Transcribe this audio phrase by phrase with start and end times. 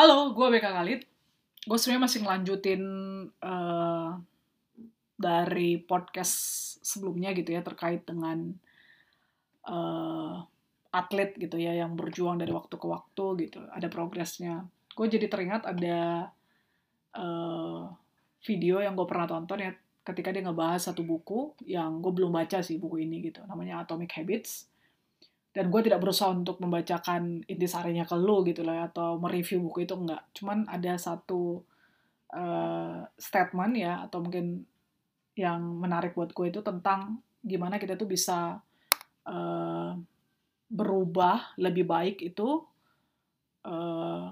[0.00, 1.00] Halo, gue BK Khalid.
[1.68, 2.82] Gue sebenarnya masih ngelanjutin
[3.44, 4.16] uh,
[5.12, 6.32] dari podcast
[6.80, 8.48] sebelumnya gitu ya terkait dengan
[9.68, 10.40] uh,
[10.88, 13.60] atlet gitu ya yang berjuang dari waktu ke waktu gitu.
[13.76, 14.64] Ada progresnya.
[14.96, 16.32] Gue jadi teringat ada
[17.20, 17.92] uh,
[18.40, 22.64] video yang gue pernah tonton ya ketika dia ngebahas satu buku yang gue belum baca
[22.64, 23.44] sih buku ini gitu.
[23.44, 24.64] Namanya Atomic Habits
[25.50, 29.82] dan gue tidak berusaha untuk membacakan intisarinya ke lu gitu lah ya, atau mereview buku
[29.82, 30.22] itu enggak.
[30.30, 31.58] Cuman ada satu
[32.34, 34.62] uh, statement ya atau mungkin
[35.34, 38.60] yang menarik buat gue itu tentang gimana kita tuh bisa
[39.26, 39.92] uh,
[40.70, 42.62] berubah lebih baik itu
[43.66, 44.30] eh,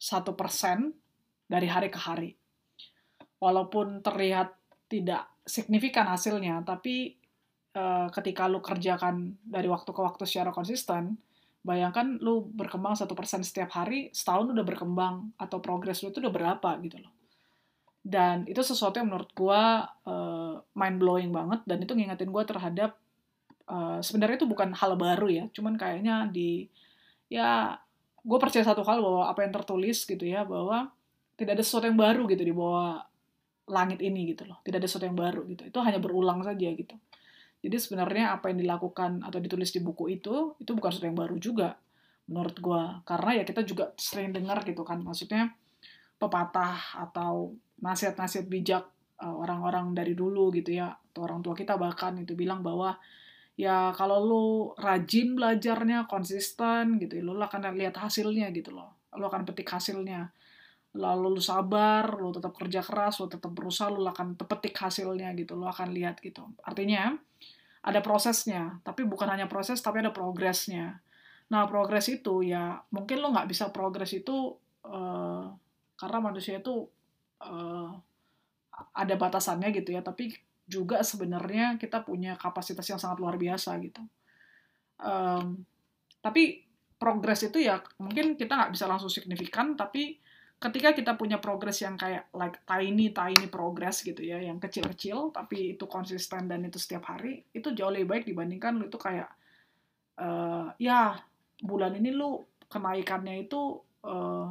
[0.00, 0.96] satu persen
[1.44, 2.32] dari hari ke hari.
[3.36, 4.56] Walaupun terlihat
[4.88, 7.20] tidak signifikan hasilnya tapi
[7.76, 11.20] Eh, ketika lu kerjakan dari waktu ke waktu secara konsisten,
[11.60, 16.32] bayangkan lu berkembang satu persen setiap hari, setahun udah berkembang atau progres lu itu udah
[16.32, 17.12] berapa gitu loh.
[18.00, 19.62] Dan itu sesuatu yang menurut gue
[20.08, 22.96] uh, mind blowing banget dan itu ngingetin gue terhadap
[23.68, 26.72] uh, sebenarnya itu bukan hal baru ya, cuman kayaknya di
[27.28, 27.76] ya
[28.24, 30.88] gue percaya satu hal bahwa apa yang tertulis gitu ya bahwa
[31.36, 33.04] tidak ada sesuatu yang baru gitu di bawah
[33.68, 36.96] langit ini gitu loh, tidak ada sesuatu yang baru gitu, itu hanya berulang saja gitu
[37.64, 41.36] jadi sebenarnya apa yang dilakukan atau ditulis di buku itu, itu bukan sesuatu yang baru
[41.40, 41.68] juga
[42.28, 42.82] menurut gue.
[43.06, 45.54] Karena ya kita juga sering dengar gitu kan, maksudnya
[46.20, 48.84] pepatah atau nasihat-nasihat bijak
[49.22, 52.94] eh, orang-orang dari dulu gitu ya, atau orang tua kita bahkan itu bilang bahwa
[53.56, 58.94] ya kalau lu rajin belajarnya, konsisten gitu, lu akan lihat hasilnya gitu loh.
[59.16, 60.28] Lu akan petik hasilnya.
[60.96, 65.52] Lalu lu sabar, lu tetap kerja keras, lu tetap berusaha, lu akan petik hasilnya gitu,
[65.56, 66.44] lu akan lihat gitu.
[66.64, 67.16] Artinya,
[67.86, 70.98] ada prosesnya, tapi bukan hanya proses, tapi ada progresnya.
[71.54, 75.46] Nah, progres itu ya mungkin lo nggak bisa progres itu uh,
[75.94, 76.82] karena manusia itu
[77.46, 77.94] uh,
[78.90, 80.34] ada batasannya gitu ya, tapi
[80.66, 84.02] juga sebenarnya kita punya kapasitas yang sangat luar biasa gitu.
[84.98, 85.62] Um,
[86.18, 86.66] tapi
[86.98, 90.18] progres itu ya mungkin kita nggak bisa langsung signifikan, tapi
[90.56, 95.76] ketika kita punya progres yang kayak like tiny tiny progress gitu ya yang kecil-kecil tapi
[95.76, 99.28] itu konsisten dan itu setiap hari itu jauh lebih baik dibandingkan lu itu kayak
[100.16, 101.20] uh, ya
[101.60, 104.48] bulan ini lu kenaikannya itu eh,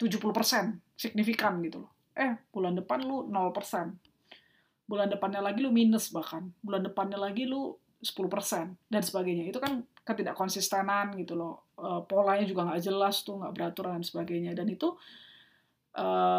[0.00, 1.92] 70% signifikan gitu loh.
[2.16, 6.48] Eh bulan depan lu 0% bulan depannya lagi lu minus bahkan.
[6.64, 9.52] Bulan depannya lagi lu 10% dan sebagainya.
[9.52, 11.68] Itu kan ketidakkonsistenan gitu loh.
[11.76, 14.56] Uh, polanya juga nggak jelas tuh nggak beratur dan sebagainya.
[14.56, 14.96] Dan itu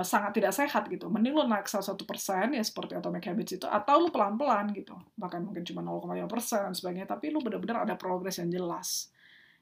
[0.01, 1.12] sangat tidak sehat gitu.
[1.12, 4.95] Mending lo naik salah satu persen ya seperti Atomic Habits itu, atau lo pelan-pelan gitu,
[5.19, 9.12] bahkan mungkin cuma 0,5 persen sebagainya, tapi lo benar-benar ada progres yang jelas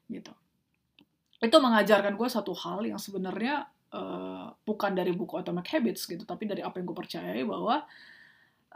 [0.06, 0.30] gitu.
[1.42, 6.46] Itu mengajarkan gue satu hal yang sebenarnya uh, bukan dari buku Atomic Habits gitu, tapi
[6.46, 7.82] dari apa yang gue percayai bahwa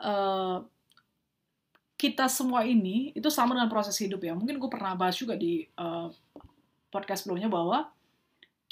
[0.02, 0.58] uh,
[1.94, 4.34] kita semua ini itu sama dengan proses hidup ya.
[4.34, 6.10] Mungkin gue pernah bahas juga di uh,
[6.91, 7.94] podcast sebelumnya bahwa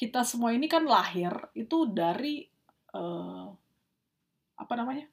[0.03, 2.43] kita semua ini kan lahir itu dari
[2.91, 3.47] uh,
[4.59, 5.07] apa namanya?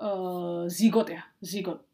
[0.00, 1.84] Uh, zigot ya zigot.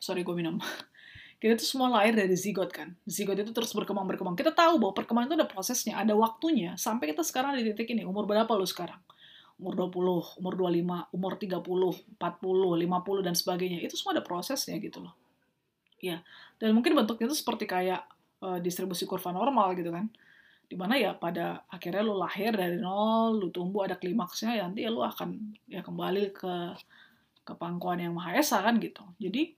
[0.00, 0.56] Sorry gue minum.
[1.38, 2.96] Kita tuh semua lahir dari zigot kan.
[3.04, 6.74] Zigot itu terus berkembang berkembang kita tahu bahwa perkembangan itu ada prosesnya ada waktunya.
[6.74, 8.02] Sampai kita sekarang di titik ini.
[8.02, 8.98] Umur berapa lo sekarang?
[9.60, 11.62] Umur 20, umur 25, umur 30,
[12.18, 13.78] 40, 50 dan sebagainya.
[13.86, 15.27] Itu semua ada prosesnya gitu loh
[15.98, 16.22] ya
[16.58, 18.02] dan mungkin bentuknya itu seperti kayak
[18.42, 20.10] uh, distribusi kurva normal gitu kan.
[20.68, 24.84] Di mana ya pada akhirnya lu lahir dari nol lu tumbuh ada klimaksnya ya nanti
[24.84, 26.54] ya lu akan ya kembali ke
[27.46, 29.00] ke pangkuan yang maha esa kan gitu.
[29.16, 29.56] Jadi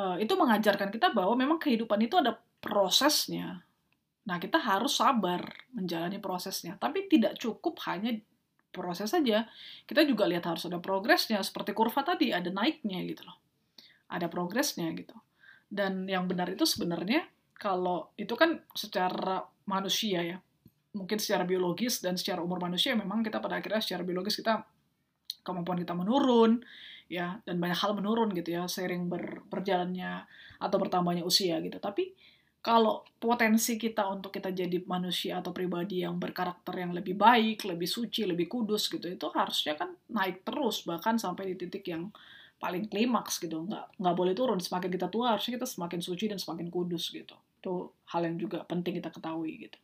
[0.00, 3.60] uh, itu mengajarkan kita bahwa memang kehidupan itu ada prosesnya.
[4.24, 5.44] Nah kita harus sabar
[5.76, 6.80] menjalani prosesnya.
[6.80, 8.16] Tapi tidak cukup hanya
[8.72, 9.44] proses saja.
[9.84, 11.44] Kita juga lihat harus ada progresnya.
[11.44, 13.36] Seperti kurva tadi ada naiknya gitu loh.
[14.08, 15.12] Ada progresnya gitu
[15.74, 17.26] dan yang benar itu sebenarnya
[17.58, 20.38] kalau itu kan secara manusia ya,
[20.94, 24.62] mungkin secara biologis dan secara umur manusia memang kita pada akhirnya secara biologis kita
[25.42, 26.62] kemampuan kita menurun
[27.10, 30.24] ya dan banyak hal menurun gitu ya seiring ber, berjalannya
[30.62, 31.82] atau bertambahnya usia gitu.
[31.82, 32.14] Tapi
[32.64, 37.84] kalau potensi kita untuk kita jadi manusia atau pribadi yang berkarakter yang lebih baik, lebih
[37.84, 42.08] suci, lebih kudus gitu, itu harusnya kan naik terus bahkan sampai di titik yang
[42.58, 43.66] paling klimaks gitu.
[43.66, 44.58] Nggak nggak boleh turun.
[44.58, 47.36] Semakin kita tua harusnya kita semakin suci dan semakin kudus gitu.
[47.60, 49.78] Itu hal yang juga penting kita ketahui gitu.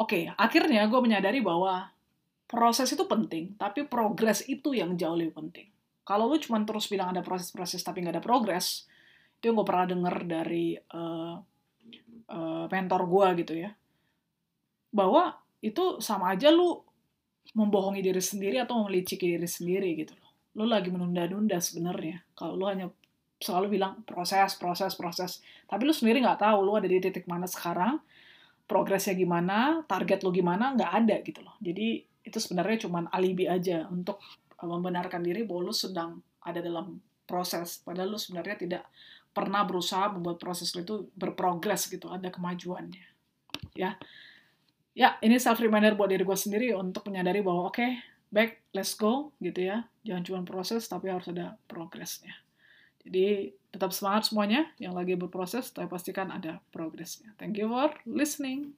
[0.00, 1.92] Oke akhirnya gue menyadari bahwa
[2.48, 5.68] proses itu penting tapi progres itu yang jauh lebih penting.
[6.02, 8.90] Kalau lu cuma terus bilang ada proses-proses tapi nggak ada progres
[9.38, 11.34] itu yang gue pernah denger dari uh,
[12.30, 13.70] uh, mentor gue gitu ya.
[14.92, 16.82] Bahwa itu sama aja lu
[17.54, 20.14] membohongi diri sendiri atau meliciki diri sendiri gitu
[20.56, 22.20] lu lagi menunda-nunda sebenarnya.
[22.36, 22.92] Kalau lu hanya
[23.42, 25.42] selalu bilang proses proses proses.
[25.66, 27.98] Tapi lu sendiri nggak tahu lu ada di titik mana sekarang
[28.70, 31.58] progresnya gimana target lu gimana nggak ada gitu loh.
[31.58, 34.22] Jadi itu sebenarnya cuma alibi aja untuk
[34.62, 37.82] membenarkan diri bahwa lu sedang ada dalam proses.
[37.82, 38.84] Padahal lu sebenarnya tidak
[39.32, 43.04] pernah berusaha membuat proses lu itu berprogres gitu ada kemajuannya.
[43.74, 43.98] Ya.
[44.92, 47.96] Ya ini self reminder buat diri gue sendiri untuk menyadari bahwa oke okay,
[48.32, 49.86] back let's go gitu ya.
[50.02, 52.34] Jangan cuma proses tapi harus ada progresnya.
[53.04, 57.36] Jadi tetap semangat semuanya yang lagi berproses tapi pastikan ada progresnya.
[57.36, 58.74] Thank you for listening